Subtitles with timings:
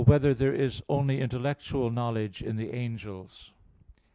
[0.01, 3.51] 5] Whether There Is Only Intellectual Knowledge in the Angels?